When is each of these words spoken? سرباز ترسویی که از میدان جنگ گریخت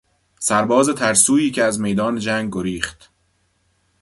سرباز 0.39 0.89
ترسویی 0.89 1.51
که 1.51 1.63
از 1.63 1.81
میدان 1.81 2.19
جنگ 2.19 2.49
گریخت 2.51 3.09